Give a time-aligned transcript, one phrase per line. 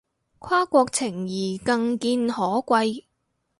[0.39, 3.03] 跨國情誼更見可貴